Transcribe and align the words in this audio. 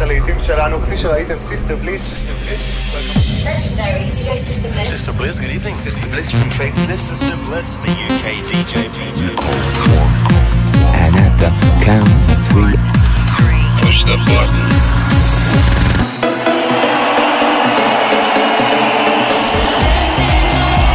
הלעיתים 0.00 0.40
שלנו, 0.40 0.82
כפי 0.82 0.96
שראיתם, 0.96 1.40
סיסטר 1.40 1.76
בליס. 1.76 2.02
סיסטר 2.02 2.32
בליס, 2.44 2.86
Legendary 3.44 4.10
DJ 4.12 4.28
Sister 4.36 4.68
Bliss. 4.74 4.88
Sister 4.88 5.12
Bliss, 5.12 5.38
good 5.38 5.54
evening. 5.56 5.76
Sister 5.76 6.08
Bliss 6.08 6.30
from 6.32 6.50
Faithless. 6.58 7.02
Sister 7.12 7.36
Bliss, 7.46 7.68
the 7.84 7.92
UK 8.08 8.26
DJ. 8.50 8.74
And 11.02 11.12
at 11.26 11.34
the 11.42 11.50
count 11.86 12.10
of 12.34 12.40
three, 12.50 12.76
Push 13.80 14.02
the 14.10 14.16
button. 14.28 14.64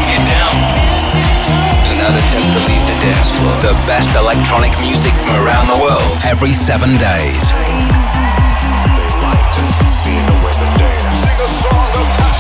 Get 0.07 0.21
down. 0.33 0.55
do 1.87 1.91
not 2.03 2.13
attempt 2.21 2.49
to 2.55 2.61
leave 2.67 2.85
the 2.91 2.97
dance 3.05 3.29
floor. 3.37 3.53
The 3.69 3.75
best 3.87 4.11
electronic 4.23 4.73
music 4.81 5.13
from 5.13 5.35
around 5.43 5.67
the 5.67 5.79
world 5.85 6.17
every 6.25 6.53
seven 6.53 6.91
days. 6.97 7.45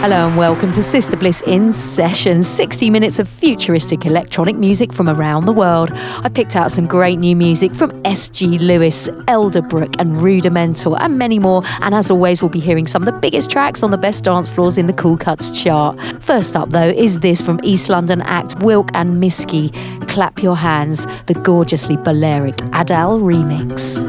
Hello 0.00 0.26
and 0.28 0.38
welcome 0.38 0.72
to 0.72 0.82
Sister 0.82 1.14
Bliss 1.14 1.42
in 1.42 1.74
Session. 1.74 2.42
60 2.42 2.88
minutes 2.88 3.18
of 3.18 3.28
futuristic 3.28 4.06
electronic 4.06 4.56
music 4.56 4.94
from 4.94 5.10
around 5.10 5.44
the 5.44 5.52
world. 5.52 5.90
I 5.92 6.30
picked 6.30 6.56
out 6.56 6.72
some 6.72 6.86
great 6.86 7.18
new 7.18 7.36
music 7.36 7.74
from 7.74 7.92
S.G. 8.06 8.60
Lewis, 8.60 9.08
Elderbrook, 9.28 10.00
and 10.00 10.16
Rudimental, 10.16 10.96
and 10.96 11.18
many 11.18 11.38
more. 11.38 11.62
And 11.82 11.94
as 11.94 12.10
always, 12.10 12.40
we'll 12.40 12.48
be 12.48 12.60
hearing 12.60 12.86
some 12.86 13.02
of 13.02 13.12
the 13.12 13.20
biggest 13.20 13.50
tracks 13.50 13.82
on 13.82 13.90
the 13.90 13.98
best 13.98 14.24
dance 14.24 14.48
floors 14.48 14.78
in 14.78 14.86
the 14.86 14.94
Cool 14.94 15.18
Cuts 15.18 15.50
chart. 15.62 16.00
First 16.22 16.56
up, 16.56 16.70
though, 16.70 16.88
is 16.88 17.20
this 17.20 17.42
from 17.42 17.60
East 17.62 17.90
London 17.90 18.22
act 18.22 18.58
Wilk 18.62 18.88
and 18.94 19.22
Miski. 19.22 19.70
Clap 20.08 20.42
Your 20.42 20.56
Hands, 20.56 21.04
the 21.26 21.34
gorgeously 21.34 21.98
Balearic 21.98 22.58
Adele 22.72 23.20
remix. 23.20 24.00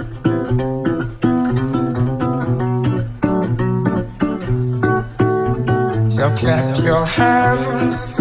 So 6.21 6.29
clap 6.35 6.77
your 6.83 7.03
hands, 7.03 8.17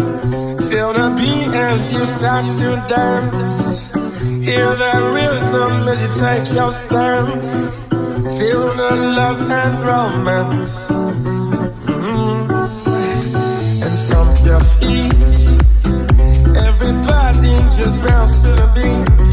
feel 0.67 0.91
the 0.91 1.13
beat 1.15 1.53
as 1.53 1.93
you 1.93 2.03
start 2.03 2.51
to 2.53 2.83
dance. 2.89 3.91
Hear 4.43 4.73
the 4.73 5.11
rhythm 5.13 5.87
as 5.87 6.01
you 6.01 6.09
take 6.19 6.51
your 6.51 6.71
stance. 6.71 7.77
Feel 8.39 8.73
the 8.73 8.95
love 8.95 9.41
and 9.43 9.85
romance. 9.85 10.89
Mm. 11.85 12.49
And 13.85 13.95
stomp 14.03 14.35
your 14.49 14.61
feet. 14.61 15.31
Everybody 16.57 17.53
just 17.69 18.01
bounce 18.01 18.41
to 18.41 18.47
the 18.61 18.67
beat. 18.73 19.29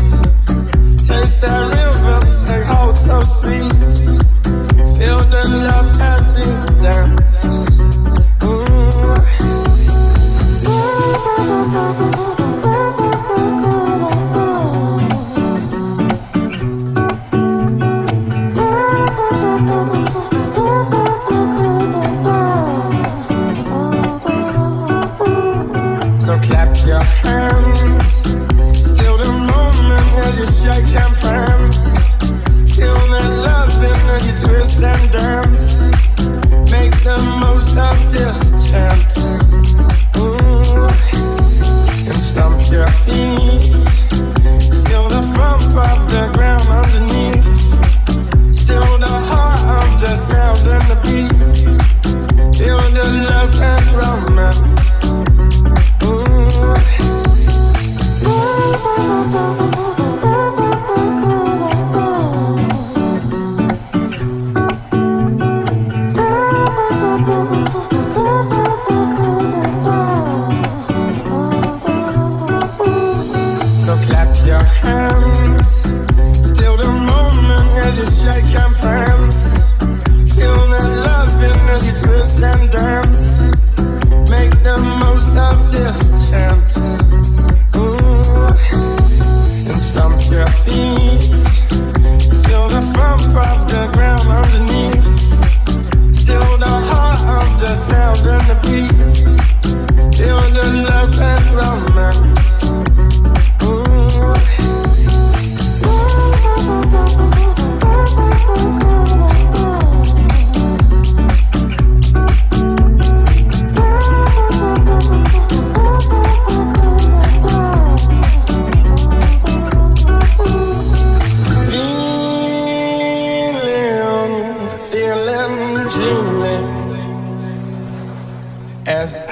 Taste 1.08 1.40
that 1.40 1.72
rhythm, 1.72 2.22
take 2.46 2.66
hold 2.66 2.98
so 2.98 3.22
sweet. 3.22 3.72
Feel 4.98 5.20
the 5.24 5.44
love 5.56 5.90
as 6.02 6.34
we 6.34 6.82
dance. 6.82 7.97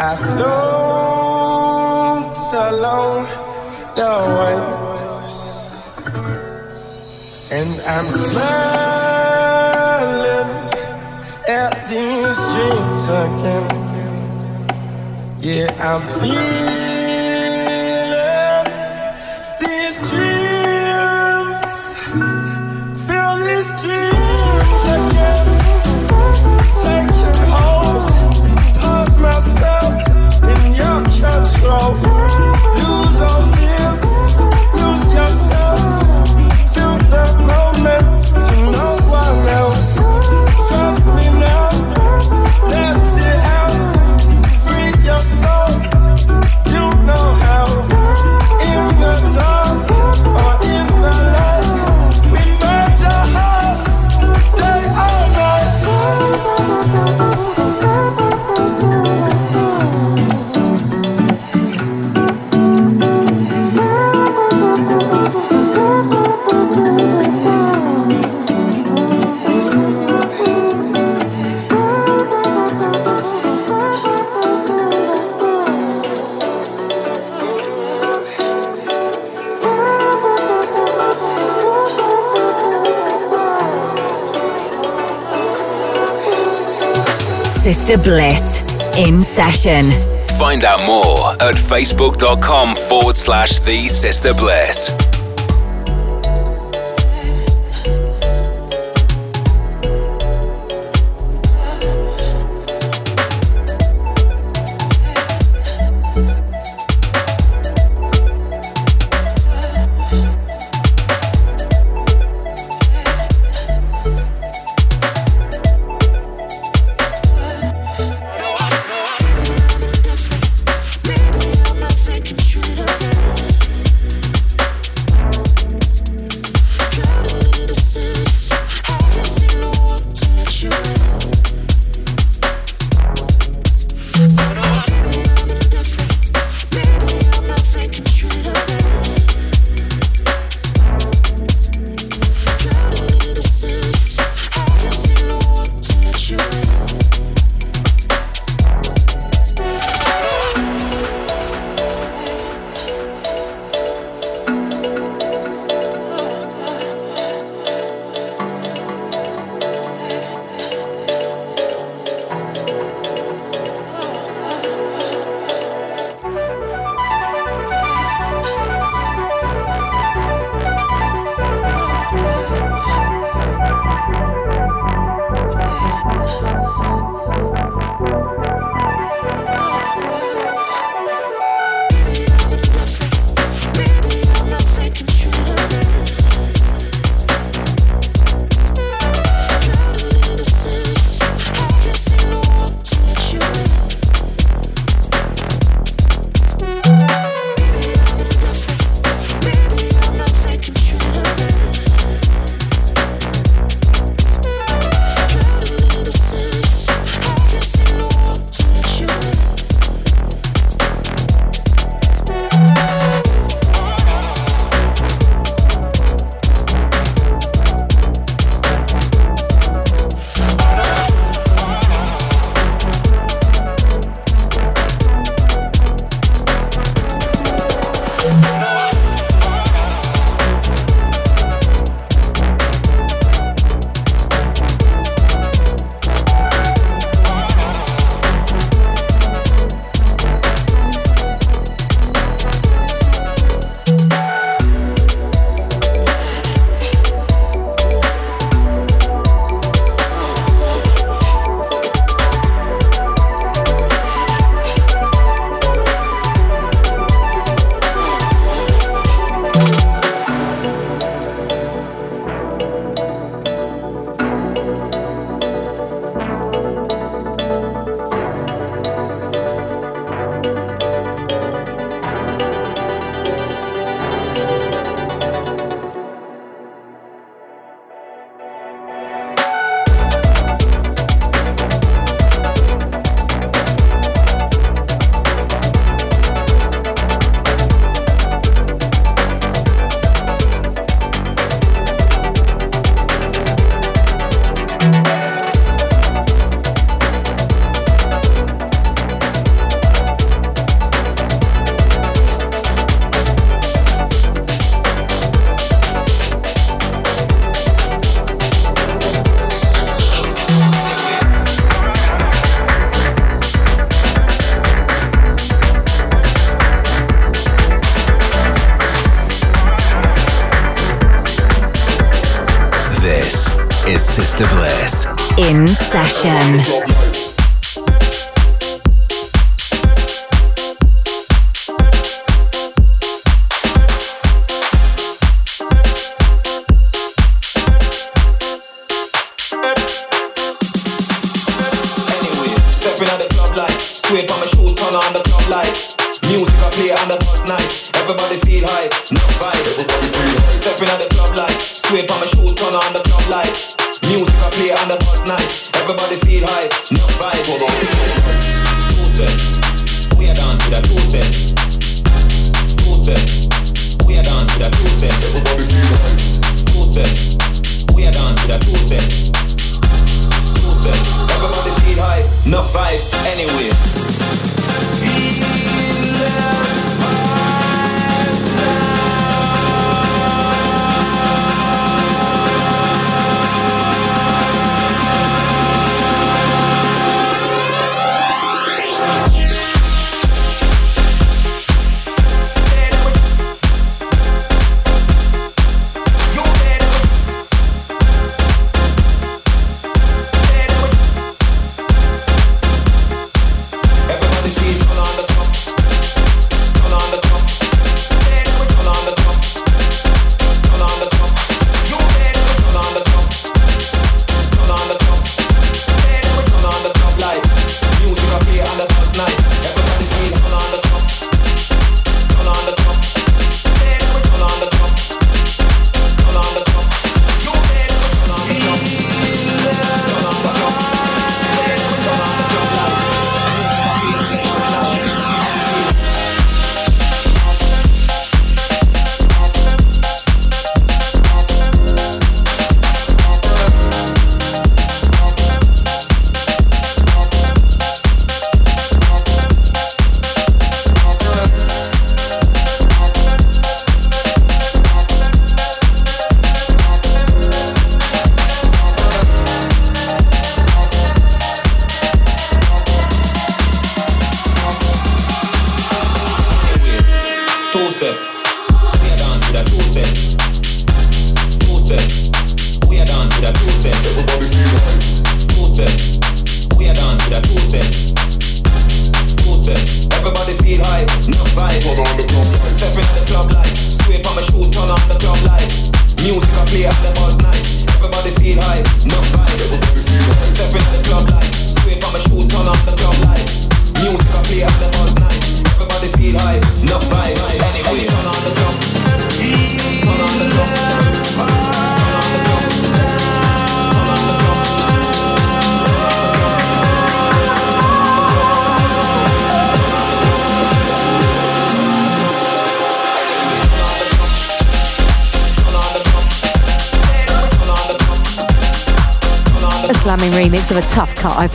I 0.08 0.14
float 0.14 1.96
along 2.54 3.26
the 3.98 4.12
waves, 4.38 5.38
and 7.50 7.70
I'm 7.94 8.08
smiling 8.24 8.50
at 11.48 11.72
these 11.90 12.38
dreams 12.52 13.04
again. 13.24 13.66
Yeah, 15.40 15.70
I'm 15.80 16.02
feeling 16.20 16.95
Sister 87.66 87.98
Bliss 87.98 88.60
in 88.96 89.20
session. 89.20 89.90
Find 90.38 90.64
out 90.64 90.78
more 90.86 91.32
at 91.42 91.56
facebook.com 91.56 92.76
forward 92.76 93.16
slash 93.16 93.58
the 93.58 93.88
Sister 93.88 94.32
Bliss. 94.32 94.92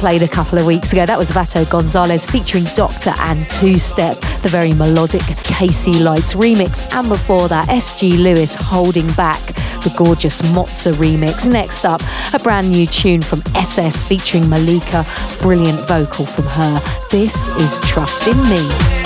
played 0.01 0.23
a 0.23 0.27
couple 0.27 0.57
of 0.57 0.65
weeks 0.65 0.91
ago. 0.91 1.05
That 1.05 1.19
was 1.19 1.29
Vato 1.29 1.69
Gonzalez 1.69 2.25
featuring 2.25 2.63
Doctor 2.73 3.13
and 3.19 3.47
Two 3.51 3.77
Step, 3.77 4.17
the 4.41 4.49
very 4.49 4.73
melodic 4.73 5.21
Casey 5.43 5.93
Lights 5.99 6.33
remix. 6.33 6.91
And 6.95 7.07
before 7.07 7.47
that, 7.49 7.69
SG 7.69 8.17
Lewis 8.17 8.55
holding 8.55 9.13
back 9.13 9.39
the 9.83 9.93
gorgeous 9.95 10.41
Mozza 10.41 10.91
remix. 10.93 11.47
Next 11.47 11.85
up, 11.85 12.01
a 12.33 12.39
brand 12.39 12.71
new 12.71 12.87
tune 12.87 13.21
from 13.21 13.43
SS 13.53 14.01
featuring 14.01 14.49
Malika. 14.49 15.05
Brilliant 15.39 15.87
vocal 15.87 16.25
from 16.25 16.45
her. 16.45 16.81
This 17.11 17.47
is 17.57 17.77
Trust 17.87 18.27
in 18.27 18.37
Me. 18.49 19.00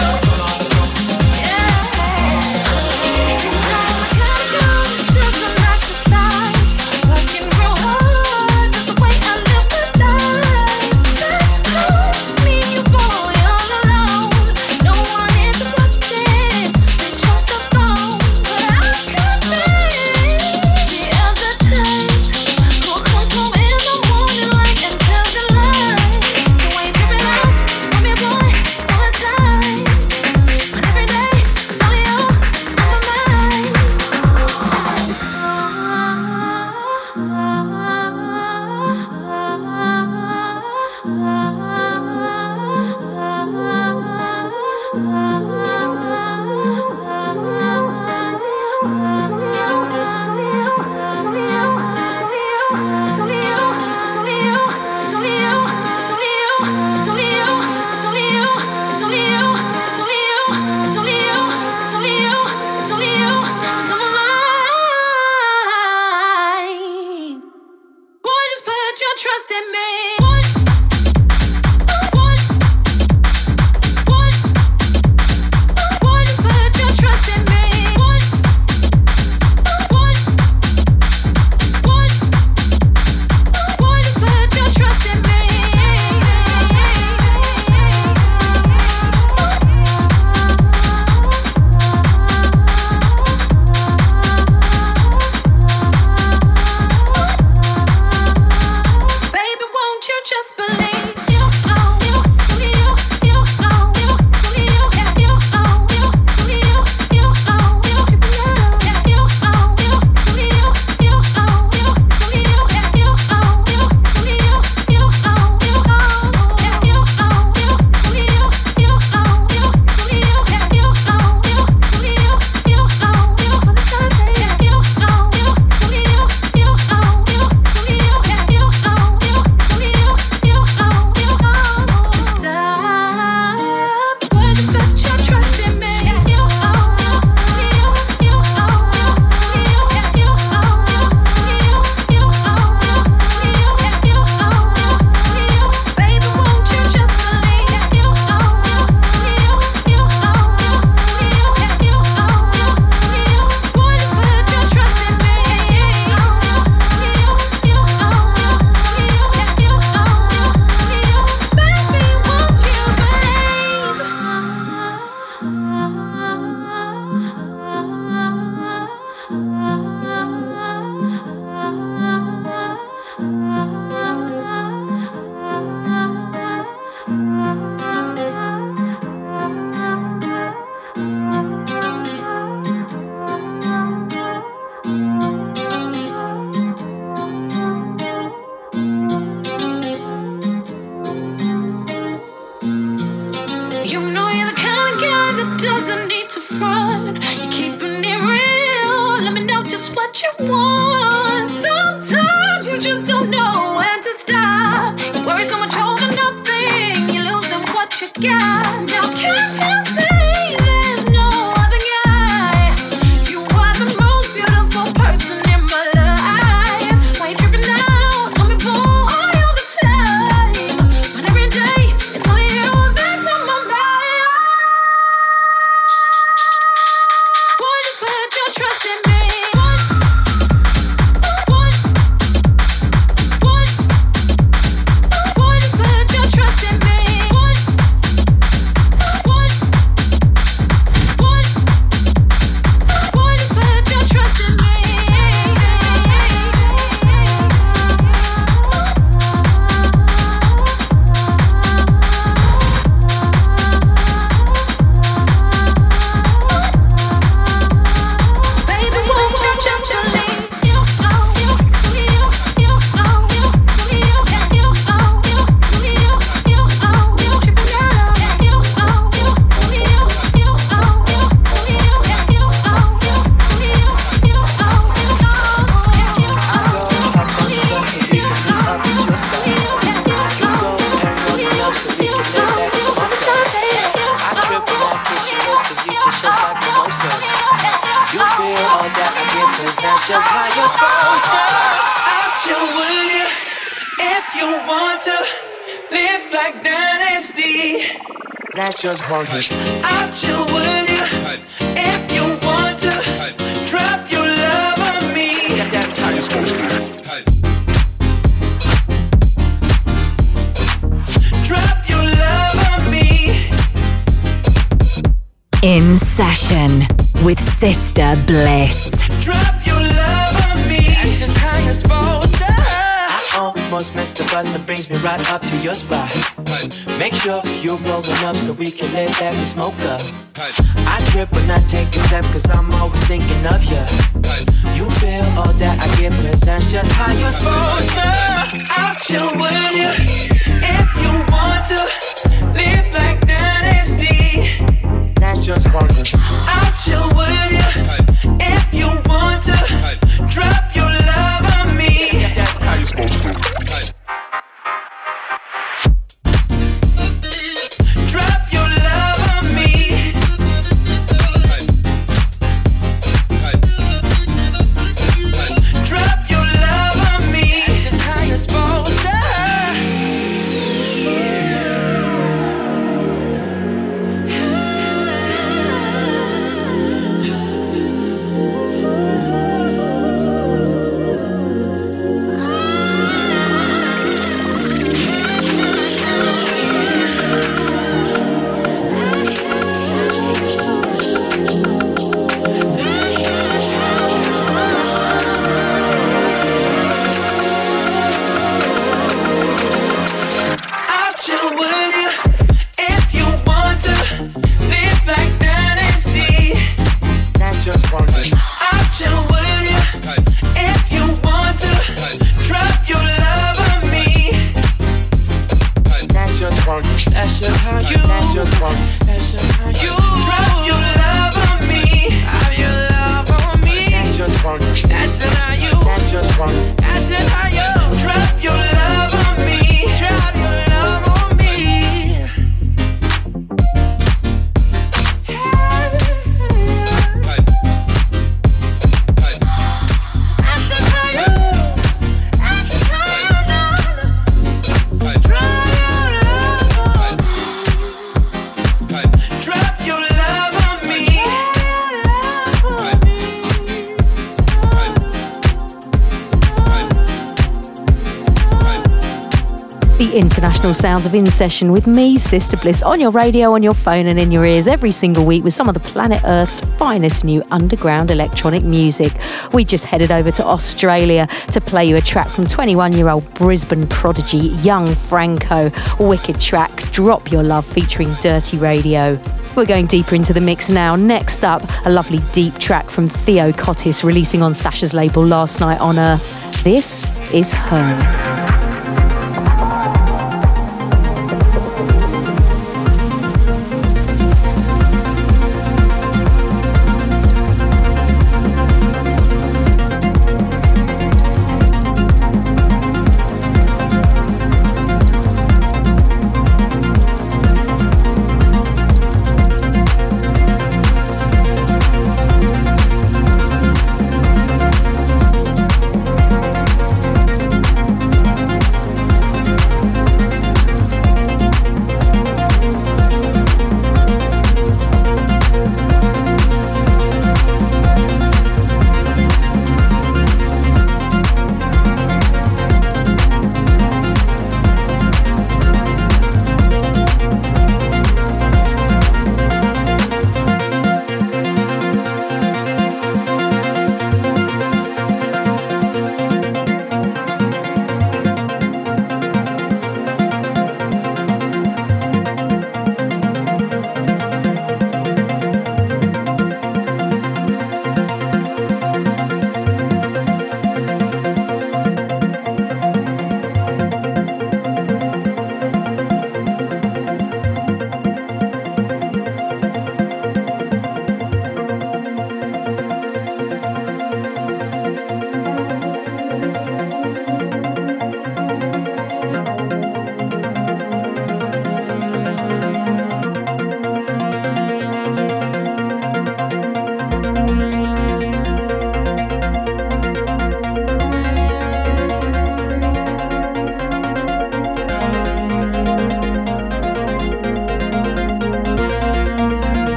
international 460.45 460.75
sounds 460.75 461.07
of 461.07 461.15
In 461.15 461.25
Session 461.25 461.71
with 461.71 461.87
me, 461.87 462.19
Sister 462.19 462.55
Bliss, 462.55 462.83
on 462.83 462.99
your 462.99 463.09
radio, 463.09 463.53
on 463.53 463.63
your 463.63 463.73
phone, 463.73 464.05
and 464.05 464.19
in 464.19 464.31
your 464.31 464.45
ears 464.45 464.67
every 464.67 464.91
single 464.91 465.25
week 465.25 465.43
with 465.43 465.55
some 465.55 465.67
of 465.67 465.73
the 465.73 465.79
planet 465.79 466.21
Earth's 466.23 466.59
finest 466.59 467.25
new 467.25 467.43
underground 467.49 468.11
electronic 468.11 468.61
music. 468.61 469.11
We 469.53 469.65
just 469.65 469.85
headed 469.85 470.11
over 470.11 470.29
to 470.29 470.45
Australia 470.45 471.27
to 471.51 471.59
play 471.59 471.85
you 471.85 471.95
a 471.95 472.01
track 472.01 472.27
from 472.27 472.45
21 472.45 472.93
year 472.93 473.09
old 473.09 473.27
Brisbane 473.33 473.87
prodigy 473.87 474.49
Young 474.61 474.85
Franco. 474.85 475.71
Wicked 475.99 476.39
track, 476.39 476.75
Drop 476.91 477.31
Your 477.31 477.41
Love, 477.41 477.65
featuring 477.65 478.13
Dirty 478.21 478.59
Radio. 478.59 479.19
We're 479.55 479.65
going 479.65 479.87
deeper 479.87 480.13
into 480.13 480.31
the 480.31 480.41
mix 480.41 480.69
now. 480.69 480.95
Next 480.95 481.43
up, 481.43 481.63
a 481.85 481.89
lovely 481.89 482.19
deep 482.33 482.55
track 482.59 482.91
from 482.91 483.07
Theo 483.07 483.51
Kottis, 483.51 484.03
releasing 484.03 484.43
on 484.43 484.53
Sasha's 484.53 484.93
label 484.93 485.25
last 485.25 485.59
night 485.59 485.81
on 485.81 485.97
Earth. 485.97 486.63
This 486.63 487.03
is 487.33 487.51
Her. 487.51 488.64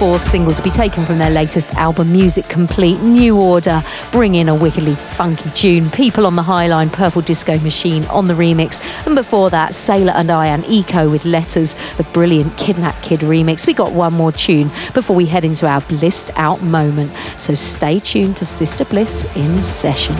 Fourth 0.00 0.26
single 0.26 0.54
to 0.54 0.62
be 0.62 0.70
taken 0.70 1.04
from 1.04 1.18
their 1.18 1.28
latest 1.28 1.74
album, 1.74 2.10
Music 2.10 2.48
Complete 2.48 2.98
New 3.02 3.38
Order. 3.38 3.84
Bring 4.12 4.34
in 4.34 4.48
a 4.48 4.54
wickedly 4.54 4.94
funky 4.94 5.50
tune. 5.50 5.90
People 5.90 6.26
on 6.26 6.36
the 6.36 6.42
Highline, 6.42 6.90
Purple 6.90 7.20
Disco 7.20 7.58
Machine 7.58 8.06
on 8.06 8.26
the 8.26 8.32
remix. 8.32 8.80
And 9.06 9.14
before 9.14 9.50
that, 9.50 9.74
Sailor 9.74 10.12
and 10.12 10.30
I 10.30 10.46
and 10.46 10.64
Eco 10.64 11.10
with 11.10 11.26
Letters, 11.26 11.76
the 11.98 12.04
brilliant 12.14 12.56
Kidnap 12.56 13.02
Kid 13.02 13.20
remix. 13.20 13.66
We 13.66 13.74
got 13.74 13.92
one 13.92 14.14
more 14.14 14.32
tune 14.32 14.70
before 14.94 15.14
we 15.14 15.26
head 15.26 15.44
into 15.44 15.66
our 15.66 15.82
blissed 15.82 16.30
out 16.36 16.62
moment. 16.62 17.12
So 17.36 17.54
stay 17.54 17.98
tuned 17.98 18.38
to 18.38 18.46
Sister 18.46 18.86
Bliss 18.86 19.26
in 19.36 19.62
session. 19.62 20.16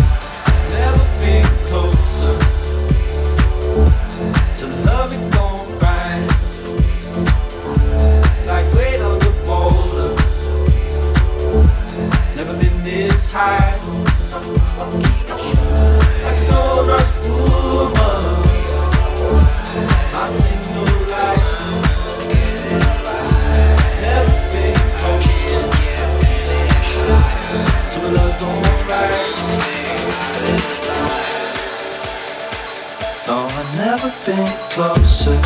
Been 34.30 34.46
closer, 34.70 35.40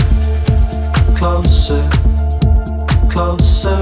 closer, 1.16 1.88
closer, 3.08 3.80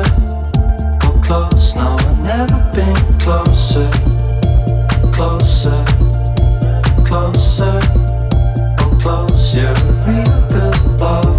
or 1.05 1.15
close. 1.25 1.75
No, 1.75 1.97
I've 1.99 2.19
never 2.21 2.61
been 2.73 2.95
closer, 3.19 3.91
closer, 5.13 5.85
closer, 7.05 7.81
or 8.81 8.91
close. 9.01 9.57
You're 9.57 9.71
a 9.71 9.85
real 10.07 10.41
good 10.53 11.01
lover, 11.01 11.32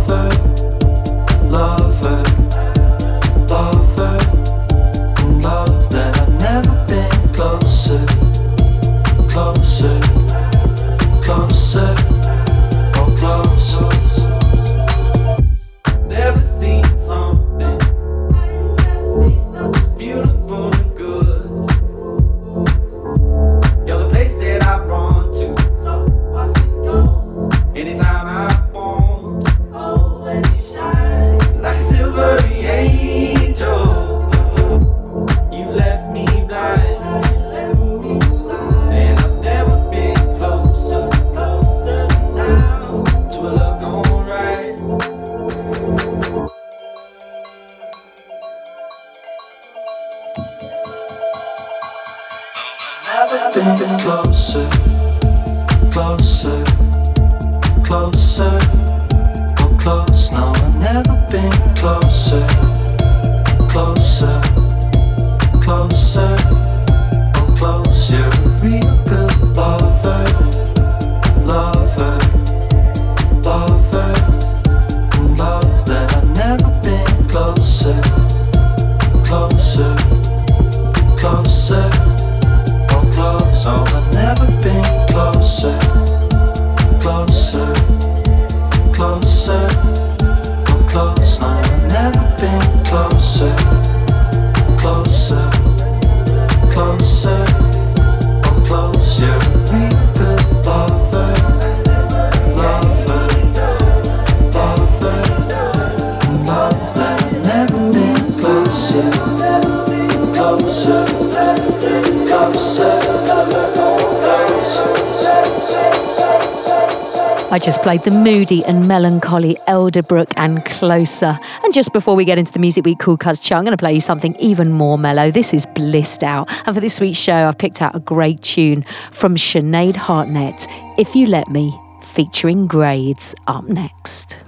I 117.54 117.60
just 117.60 117.84
played 117.84 118.02
the 118.02 118.10
moody 118.10 118.66
and 118.66 118.88
melancholy 118.88 119.60
Elderbrook 119.68 120.34
and 120.38 120.66
Closer. 120.66 121.38
And 121.64 121.72
just 121.72 121.94
before 121.94 122.16
we 122.16 122.26
get 122.26 122.40
into 122.40 122.52
the 122.52 122.58
Music 122.58 122.84
Week 122.84 122.98
Cool 122.98 123.16
Cuts 123.16 123.40
chart, 123.40 123.60
I'm 123.60 123.64
going 123.64 123.78
to 123.78 123.80
play 123.80 123.94
you 123.94 124.02
something 124.02 124.36
even 124.38 124.72
more 124.72 124.98
mellow. 124.98 125.30
This 125.30 125.54
is 125.54 125.68
Blissed 125.68 126.24
Out. 126.24 126.50
And 126.66 126.76
for 126.76 126.82
this 126.82 127.00
week's 127.00 127.20
show, 127.20 127.48
I've 127.48 127.60
picked 127.60 127.80
out 127.80 127.96
a 127.96 128.00
great 128.00 128.42
tune 128.42 128.84
from 129.12 129.36
Sinead 129.36 129.94
Harnett, 129.94 130.66
If 130.98 131.16
You 131.16 131.28
Let 131.28 131.48
Me, 131.50 131.80
featuring 132.02 132.66
Grades 132.66 133.36
up 133.46 133.66
next. 133.66 134.40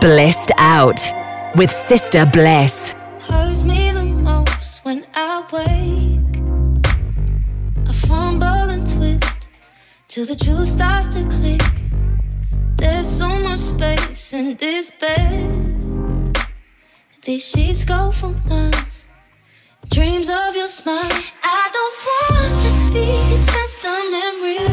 Blissed 0.00 0.52
Out 0.58 1.00
with 1.56 1.72
Sister 1.72 2.24
Bliss. 2.32 2.90
hurts 3.22 3.64
me 3.64 3.90
the 3.90 4.04
most 4.04 4.84
when 4.84 5.04
I 5.12 5.44
wake. 5.52 6.38
I 7.88 7.92
fumble 7.92 8.46
and 8.46 8.46
twist 8.46 8.47
till 10.18 10.26
the 10.26 10.44
truth 10.44 10.66
starts 10.66 11.14
to 11.14 11.22
click. 11.28 11.62
There's 12.74 13.06
so 13.06 13.28
much 13.28 13.60
space 13.60 14.32
in 14.32 14.56
this 14.56 14.90
bed. 14.90 16.36
These 17.22 17.44
sheets 17.48 17.84
go 17.84 18.10
for 18.10 18.30
months. 18.48 19.04
Dreams 19.90 20.28
of 20.28 20.56
your 20.56 20.66
smile. 20.66 21.22
I 21.44 21.64
don't 21.76 21.96
wanna 22.10 22.72
be 22.94 23.08
just 23.54 23.84
a 23.84 23.96
memory. 24.16 24.66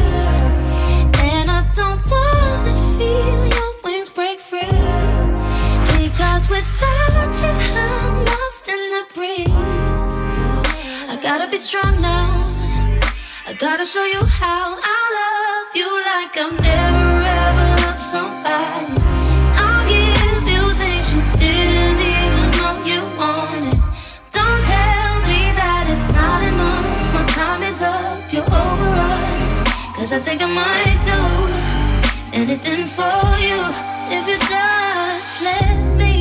And 1.30 1.48
I 1.58 1.62
don't 1.80 2.02
wanna 2.14 2.74
feel 2.96 3.40
your 3.56 3.72
wings 3.84 4.10
break 4.10 4.40
free. 4.40 4.76
Because 5.96 6.50
without 6.50 7.32
you, 7.42 7.52
I'm 7.86 8.24
lost 8.32 8.68
in 8.68 8.82
the 8.94 9.04
breeze. 9.14 10.18
I 11.12 11.16
gotta 11.22 11.46
be 11.48 11.58
strong 11.58 12.00
now. 12.00 12.55
I 13.48 13.52
gotta 13.52 13.86
show 13.86 14.04
you 14.04 14.24
how 14.24 14.76
I 14.82 14.98
love 15.18 15.76
you 15.78 15.86
like 16.10 16.36
I've 16.36 16.50
never 16.50 17.08
ever 17.46 17.66
loved 17.86 18.00
somebody. 18.00 18.90
I'll 19.54 19.86
give 19.86 20.46
you 20.50 20.64
things 20.74 21.06
you 21.14 21.22
didn't 21.38 22.00
even 22.10 22.50
know 22.58 22.74
you 22.82 23.00
wanted. 23.14 23.78
Don't 24.34 24.62
tell 24.66 25.14
me 25.30 25.54
that 25.62 25.86
it's 25.86 26.08
not 26.10 26.42
enough. 26.42 27.14
My 27.14 27.24
time 27.38 27.62
is 27.62 27.80
up, 27.82 28.32
you're 28.32 28.42
over 28.42 28.90
us. 29.14 29.56
Cause 29.94 30.12
I 30.12 30.18
think 30.18 30.42
I 30.42 30.50
might 30.50 30.98
do 31.06 31.22
anything 32.36 32.84
for 32.98 33.22
you 33.38 33.62
if 34.10 34.26
you 34.26 34.38
just 34.50 35.42
let 35.44 35.96
me. 35.98 36.15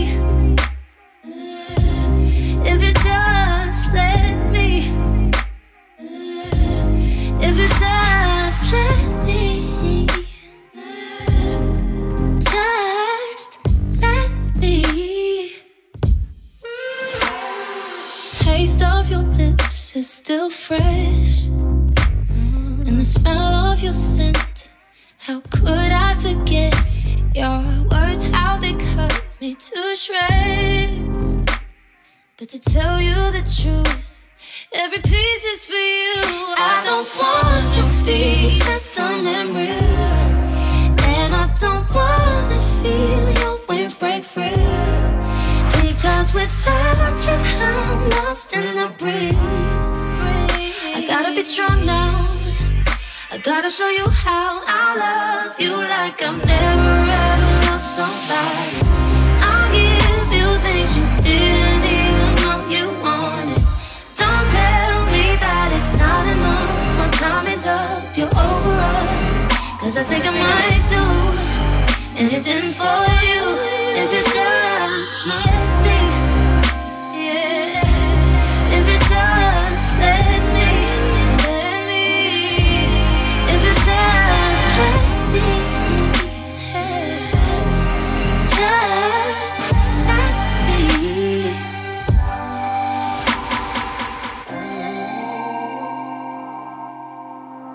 Still 20.26 20.50
fresh. 20.50 21.50
Mm-hmm. 21.50 22.88
And 22.88 22.98
the 22.98 23.06
smell 23.06 23.54
of 23.72 23.84
your 23.84 23.94
scent. 23.94 24.72
How 25.20 25.40
could 25.52 25.92
I 26.08 26.16
forget 26.16 26.74
your 27.36 27.62
words? 27.92 28.24
How 28.34 28.58
they 28.58 28.74
cut 28.74 29.14
me 29.40 29.54
to 29.54 29.96
shreds. 29.96 31.38
But 32.38 32.50
to 32.50 32.60
tell 32.60 33.00
you 33.00 33.14
the 33.38 33.44
truth, 33.58 34.28
every 34.74 34.98
piece 34.98 35.46
is 35.54 35.68
for 35.68 35.86
you. 36.02 36.24
I 36.74 36.76
don't 36.88 37.10
wanna 37.22 37.84
be 38.04 38.58
just 38.58 38.98
a 38.98 39.10
memory. 39.30 39.78
And 41.14 41.36
I 41.36 41.46
don't 41.60 41.88
wanna 41.94 42.60
feel 42.80 43.26
your 43.42 43.60
wings 43.70 43.96
break 43.96 44.24
free. 44.24 44.66
Because 45.84 46.34
without 46.34 47.18
you, 47.28 47.38
I'm 47.70 48.10
lost 48.10 48.56
in 48.56 48.76
the 48.76 48.90
breeze. 48.98 49.95
Gotta 51.16 51.34
be 51.34 51.44
strong 51.44 51.86
now. 51.86 52.28
I 53.32 53.38
gotta 53.38 53.72
show 53.72 53.88
you 53.88 54.06
how 54.06 54.62
I 54.68 54.86
love 55.00 55.58
you 55.58 55.72
like 55.72 56.22
I've 56.22 56.36
never 56.36 56.96
ever 57.24 57.52
loved 57.68 57.86
somebody. 57.86 58.76
I'll 59.40 59.72
give 59.72 60.30
you 60.36 60.50
things 60.66 60.92
you 60.98 61.06
didn't 61.24 61.86
even 62.00 62.32
know 62.44 62.60
you 62.68 62.86
wanted. 63.00 63.64
Don't 64.20 64.48
tell 64.60 64.96
me 65.16 65.40
that 65.40 65.70
it's 65.78 65.94
not 66.04 66.24
enough. 66.36 67.00
My 67.00 67.08
time 67.24 67.48
is 67.48 67.66
up, 67.66 68.18
you're 68.18 68.28
over 68.28 68.76
us. 69.00 69.40
Cause 69.80 69.96
I 69.96 70.04
think 70.04 70.26
I 70.28 70.34
might 70.36 70.84
do 70.96 71.04
anything 72.20 72.74
for 72.76 73.00
you 73.24 73.44
if 74.04 74.12
you 74.12 74.24
just 74.36 75.95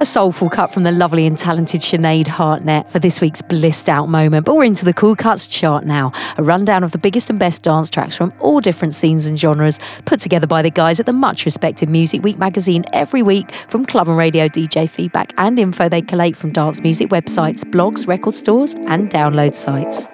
A 0.03 0.07
soulful 0.07 0.49
cut 0.49 0.73
from 0.73 0.85
the 0.85 0.93
lovely 0.93 1.27
and 1.27 1.37
talented 1.37 1.83
Sinead 1.83 2.27
Harnett 2.27 2.89
for 2.89 2.99
this 2.99 3.21
week's 3.21 3.43
blissed 3.43 3.87
out 3.87 4.09
moment. 4.09 4.47
But 4.47 4.57
we're 4.57 4.65
into 4.65 4.87
the 4.87 4.95
Cool 4.95 5.15
Cuts 5.15 5.47
chart 5.47 5.85
now. 5.85 6.11
A 6.39 6.43
rundown 6.43 6.83
of 6.83 6.93
the 6.93 6.97
biggest 6.97 7.29
and 7.29 7.39
best 7.39 7.65
dance 7.65 7.91
tracks 7.91 8.17
from 8.17 8.33
all 8.41 8.63
different 8.63 8.95
scenes 8.95 9.27
and 9.27 9.39
genres, 9.39 9.79
put 10.07 10.19
together 10.19 10.47
by 10.47 10.63
the 10.63 10.71
guys 10.71 11.01
at 11.01 11.05
the 11.05 11.13
much 11.13 11.45
respected 11.45 11.91
Music 11.91 12.23
Week 12.23 12.39
magazine 12.39 12.87
every 12.95 13.23
week 13.23 13.53
from 13.69 13.85
club 13.85 14.09
and 14.09 14.17
radio 14.17 14.49
DJ 14.49 14.89
feedback 14.89 15.35
and 15.37 15.61
info 15.61 15.87
they 15.91 16.01
collate 16.01 16.35
from 16.35 16.51
dance 16.51 16.81
music 16.81 17.11
websites, 17.11 17.63
blogs, 17.63 18.09
record 18.09 18.35
stores, 18.35 18.73
and 18.73 19.11
download 19.11 19.55
sites. 19.55 20.09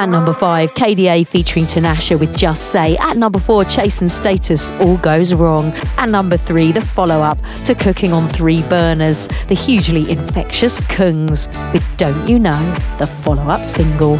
At 0.00 0.08
number 0.08 0.32
five, 0.32 0.72
KDA 0.72 1.26
featuring 1.26 1.66
Tinashe 1.66 2.18
with 2.18 2.34
Just 2.34 2.72
Say. 2.72 2.96
At 2.96 3.18
number 3.18 3.38
four, 3.38 3.66
Chase 3.66 4.00
and 4.00 4.10
Status, 4.10 4.70
All 4.80 4.96
Goes 4.96 5.34
Wrong. 5.34 5.74
At 5.98 6.08
number 6.08 6.38
three, 6.38 6.72
the 6.72 6.80
follow 6.80 7.20
up 7.20 7.36
to 7.66 7.74
Cooking 7.74 8.10
on 8.10 8.26
Three 8.26 8.62
Burners, 8.62 9.28
the 9.48 9.54
hugely 9.54 10.10
infectious 10.10 10.80
Kungs 10.88 11.48
with 11.74 11.84
Don't 11.98 12.26
You 12.26 12.38
Know, 12.38 12.74
the 12.98 13.06
follow 13.06 13.42
up 13.42 13.66
single. 13.66 14.16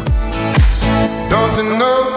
Don't 1.31 1.57
you 1.57 1.63
know? 1.63 2.11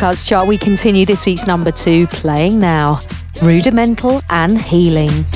Cuts 0.00 0.26
chart, 0.26 0.48
we 0.48 0.56
continue 0.56 1.04
this 1.04 1.26
week's 1.26 1.46
number 1.46 1.70
two, 1.70 2.06
playing 2.06 2.58
now. 2.58 3.00
Rudimental 3.42 4.22
and 4.30 4.58
Healing. 4.58 5.26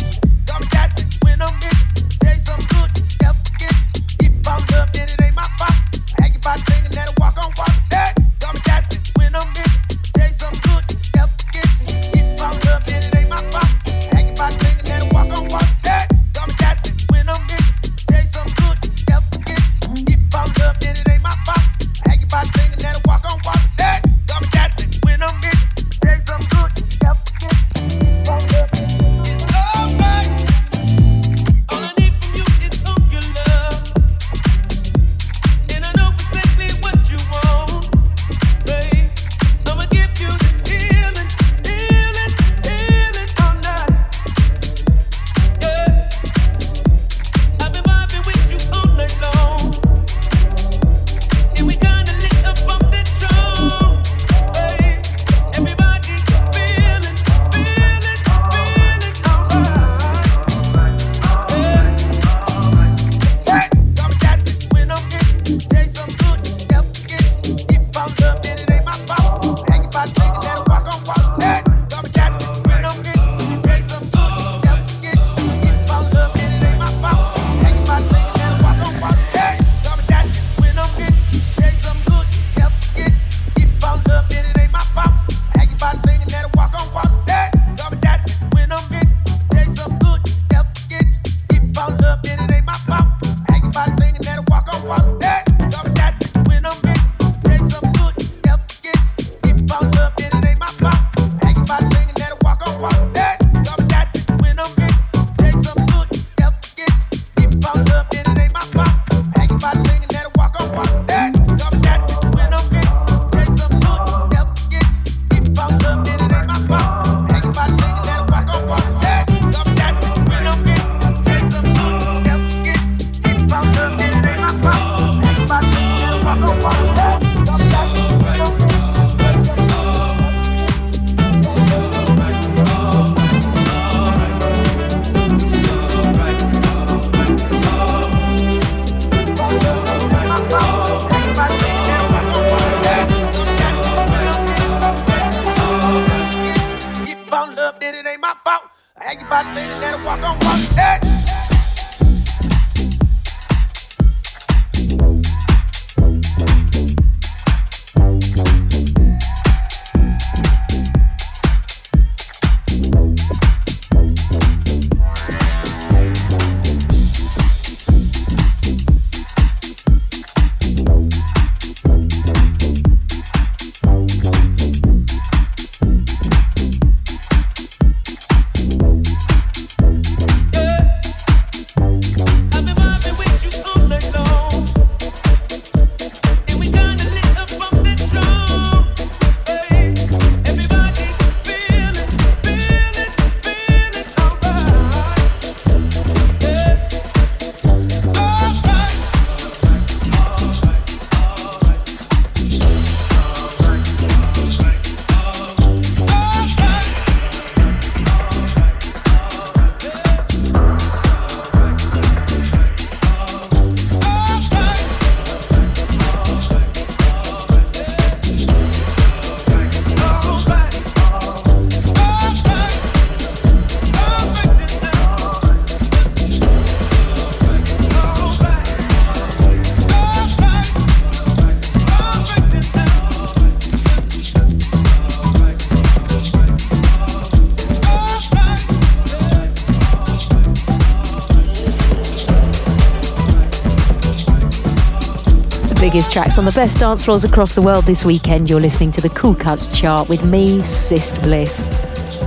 Biggest 245.95 246.11
tracks 246.11 246.39
on 246.39 246.45
the 246.45 246.51
best 246.51 246.79
dance 246.79 247.05
floors 247.05 247.23
across 247.23 247.55
the 247.55 247.63
world 247.63 247.85
this 247.85 248.05
weekend. 248.05 248.51
You're 248.51 248.59
listening 248.59 248.91
to 248.91 249.01
the 249.01 249.11
Cool 249.11 249.33
Cuts 249.33 249.69
chart 249.69 250.09
with 250.09 250.25
me, 250.25 250.61
Sister 250.65 251.21
Bliss. 251.21 251.69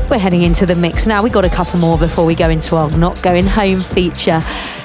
We're 0.09 0.19
heading 0.19 0.43
into 0.43 0.65
the 0.65 0.73
mix 0.73 1.05
now. 1.05 1.21
We've 1.21 1.33
got 1.33 1.43
a 1.43 1.49
couple 1.49 1.77
more 1.77 1.97
before 1.97 2.25
we 2.25 2.33
go 2.33 2.49
into 2.49 2.77
our 2.77 2.89
Not 2.91 3.21
Going 3.21 3.45
Home 3.45 3.81
feature. 3.81 4.39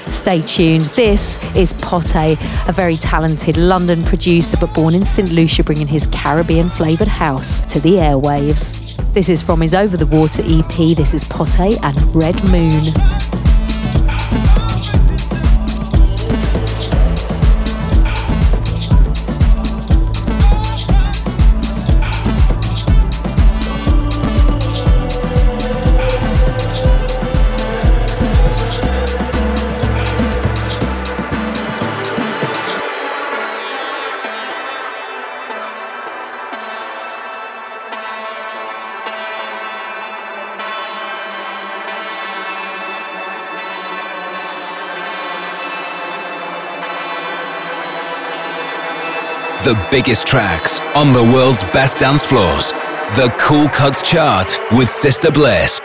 Stay 0.07 0.41
tuned. 0.41 0.81
This 0.97 1.41
is 1.55 1.71
Pote, 1.71 2.13
a 2.13 2.73
very 2.73 2.97
talented 2.97 3.55
London 3.55 4.03
producer 4.03 4.57
but 4.59 4.73
born 4.73 4.93
in 4.95 5.05
St. 5.05 5.31
Lucia, 5.31 5.63
bringing 5.63 5.87
his 5.87 6.05
Caribbean 6.07 6.69
flavoured 6.69 7.07
house 7.07 7.61
to 7.71 7.79
the 7.79 7.93
airwaves. 7.93 8.97
This 9.13 9.29
is 9.29 9.41
from 9.41 9.61
his 9.61 9.73
Over 9.73 9.95
the 9.95 10.07
Water 10.07 10.43
EP. 10.45 10.97
This 10.97 11.13
is 11.13 11.23
Pote 11.23 11.57
and 11.57 12.13
Red 12.13 12.35
Moon. 12.51 12.91
The 49.63 49.81
biggest 49.91 50.27
tracks 50.27 50.81
on 50.93 51.13
the 51.13 51.23
world's 51.23 51.63
best 51.63 51.99
dance 51.99 52.25
floors. 52.25 52.73
The 53.15 53.33
Cool 53.39 53.69
Cuts 53.69 54.01
Chart 54.01 54.51
with 54.73 54.89
Sister 54.91 55.31
Bliss. 55.31 55.79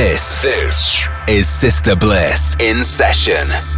This, 0.00 0.38
this 0.42 1.04
is 1.28 1.46
Sister 1.46 1.94
Bliss 1.94 2.56
in 2.58 2.82
session. 2.82 3.69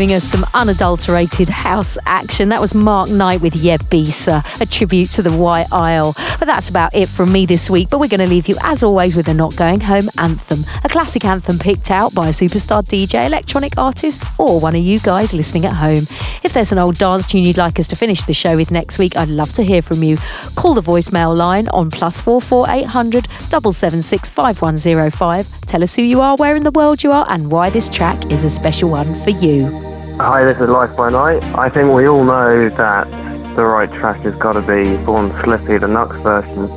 Giving 0.00 0.16
us 0.16 0.24
some 0.24 0.46
unadulterated 0.54 1.50
house 1.50 1.98
action. 2.06 2.48
That 2.48 2.58
was 2.62 2.74
Mark 2.74 3.10
Knight 3.10 3.42
with 3.42 3.52
Yebisah, 3.52 4.62
a 4.62 4.64
tribute 4.64 5.10
to 5.10 5.20
the 5.20 5.30
White 5.30 5.70
Isle. 5.70 6.14
But 6.38 6.46
that's 6.46 6.70
about 6.70 6.94
it 6.94 7.06
from 7.06 7.30
me 7.30 7.44
this 7.44 7.68
week. 7.68 7.90
But 7.90 8.00
we're 8.00 8.08
going 8.08 8.20
to 8.20 8.26
leave 8.26 8.48
you, 8.48 8.56
as 8.62 8.82
always, 8.82 9.14
with 9.14 9.28
a 9.28 9.34
Not 9.34 9.54
Going 9.56 9.82
Home 9.82 10.08
anthem, 10.16 10.60
a 10.84 10.88
classic 10.88 11.26
anthem 11.26 11.58
picked 11.58 11.90
out 11.90 12.14
by 12.14 12.28
a 12.28 12.30
superstar 12.30 12.82
DJ, 12.82 13.26
electronic 13.26 13.76
artist, 13.76 14.24
or 14.38 14.58
one 14.58 14.74
of 14.74 14.82
you 14.82 14.98
guys 15.00 15.34
listening 15.34 15.66
at 15.66 15.74
home. 15.74 16.06
If 16.42 16.54
there's 16.54 16.72
an 16.72 16.78
old 16.78 16.96
dance 16.96 17.26
tune 17.26 17.44
you'd 17.44 17.58
like 17.58 17.78
us 17.78 17.88
to 17.88 17.94
finish 17.94 18.22
the 18.22 18.32
show 18.32 18.56
with 18.56 18.70
next 18.70 18.98
week, 18.98 19.18
I'd 19.18 19.28
love 19.28 19.52
to 19.52 19.62
hear 19.62 19.82
from 19.82 20.02
you. 20.02 20.16
Call 20.56 20.72
the 20.72 20.80
voicemail 20.80 21.36
line 21.36 21.68
on 21.74 21.90
plus 21.90 22.22
four 22.22 22.40
four 22.40 22.64
eight 22.70 22.86
hundred 22.86 23.28
double 23.50 23.74
seven 23.74 24.00
six 24.00 24.30
five 24.30 24.62
one 24.62 24.78
zero 24.78 25.10
five. 25.10 25.46
Tell 25.66 25.82
us 25.82 25.94
who 25.94 26.00
you 26.00 26.22
are, 26.22 26.36
where 26.36 26.56
in 26.56 26.62
the 26.62 26.70
world 26.70 27.02
you 27.02 27.12
are, 27.12 27.26
and 27.28 27.50
why 27.50 27.68
this 27.68 27.90
track 27.90 28.32
is 28.32 28.44
a 28.44 28.50
special 28.50 28.88
one 28.88 29.14
for 29.22 29.28
you. 29.28 29.89
Hi, 30.22 30.44
this 30.44 30.60
is 30.60 30.68
Life 30.68 30.94
by 30.96 31.08
Night. 31.08 31.42
I 31.56 31.70
think 31.70 31.94
we 31.94 32.06
all 32.06 32.22
know 32.24 32.68
that 32.68 33.10
the 33.56 33.64
right 33.64 33.90
track 33.90 34.18
has 34.18 34.34
got 34.34 34.52
to 34.52 34.60
be 34.60 35.02
Born 35.06 35.30
Slippy, 35.42 35.78
the 35.78 35.86
Nuxx 35.86 36.22
version 36.22 36.68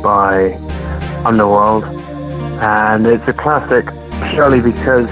by 0.00 0.54
Underworld. 1.26 1.82
And 2.62 3.04
it's 3.04 3.26
a 3.26 3.32
classic 3.32 3.86
purely 4.30 4.60
because 4.60 5.10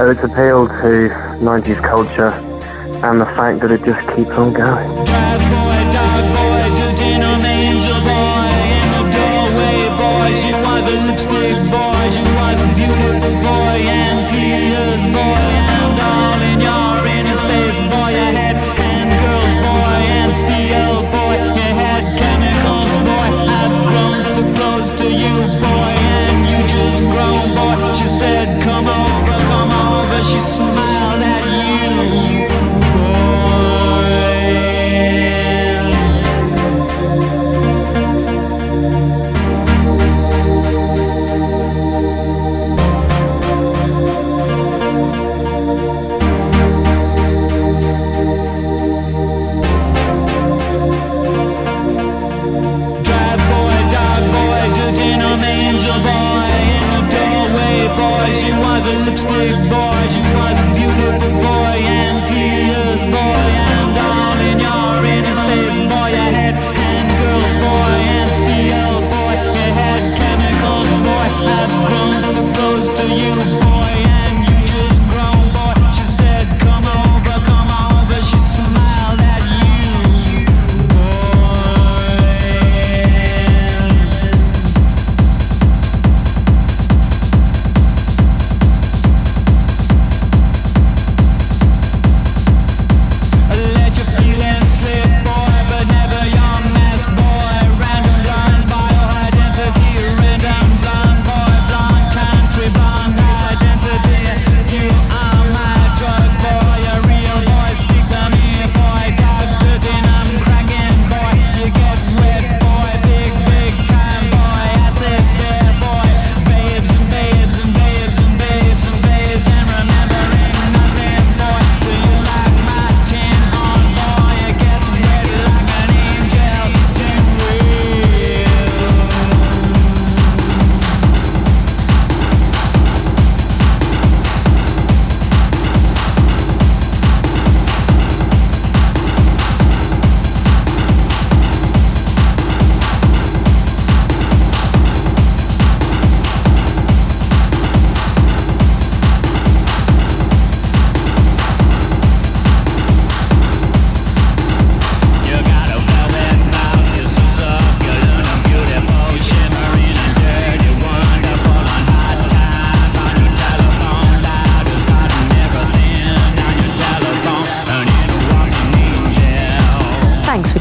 of 0.00 0.08
its 0.08 0.24
appeal 0.24 0.66
to 0.66 1.10
90s 1.44 1.82
culture 1.82 2.30
and 3.04 3.20
the 3.20 3.26
fact 3.26 3.60
that 3.60 3.70
it 3.70 3.84
just 3.84 4.00
keeps 4.16 4.30
on 4.30 4.54
going. 4.54 5.83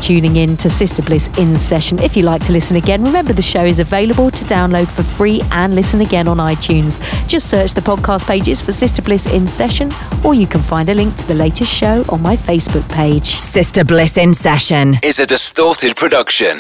Tuning 0.03 0.35
in 0.35 0.57
to 0.57 0.69
Sister 0.69 1.01
Bliss 1.01 1.29
in 1.37 1.57
session. 1.57 1.97
If 1.99 2.17
you 2.17 2.23
like 2.23 2.43
to 2.43 2.51
listen 2.51 2.75
again, 2.75 3.01
remember 3.05 3.31
the 3.31 3.41
show 3.41 3.63
is 3.63 3.79
available 3.79 4.29
to 4.29 4.43
download 4.43 4.89
for 4.89 5.01
free 5.01 5.41
and 5.51 5.75
listen 5.75 6.01
again 6.01 6.27
on 6.27 6.37
iTunes. 6.37 6.99
Just 7.25 7.49
search 7.49 7.73
the 7.73 7.79
podcast 7.79 8.27
pages 8.27 8.61
for 8.61 8.73
Sister 8.73 9.01
Bliss 9.01 9.25
in 9.27 9.47
session, 9.47 9.89
or 10.25 10.33
you 10.33 10.45
can 10.45 10.61
find 10.61 10.89
a 10.89 10.93
link 10.93 11.15
to 11.15 11.27
the 11.27 11.33
latest 11.33 11.71
show 11.71 12.03
on 12.09 12.21
my 12.21 12.35
Facebook 12.35 12.87
page. 12.91 13.39
Sister 13.39 13.85
Bliss 13.85 14.17
in 14.17 14.33
Session 14.33 14.95
is 15.03 15.21
a 15.21 15.25
distorted 15.25 15.95
production. 15.95 16.59